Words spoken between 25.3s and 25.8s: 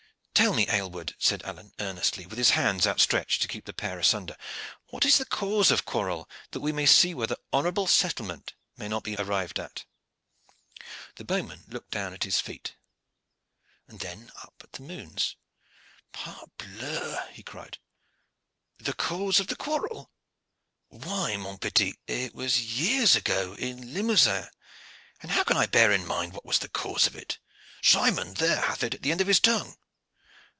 can I